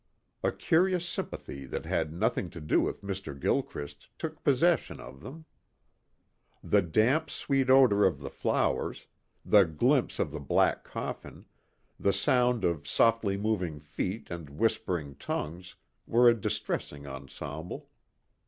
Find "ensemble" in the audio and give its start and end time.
17.05-17.87